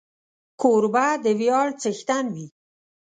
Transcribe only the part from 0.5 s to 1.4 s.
کوربه د